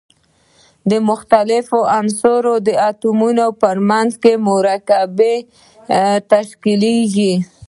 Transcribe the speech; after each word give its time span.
د 0.89 0.91
مختلفو 1.09 1.79
عنصرونو 1.97 2.53
د 2.67 2.69
اتومونو 2.89 3.45
په 3.61 3.69
منځ 3.89 4.11
کې 4.23 4.33
مرکبونه 4.47 5.31
تشکیلیږي. 6.31 7.33